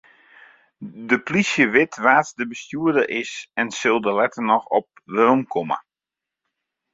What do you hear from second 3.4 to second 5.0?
en sil dêr letter noch op